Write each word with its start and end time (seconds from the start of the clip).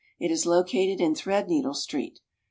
It 0.19 0.31
is 0.31 0.47
located 0.47 0.99
in 0.99 1.13
Threadneedle 1.13 1.75
Street. 1.75 2.21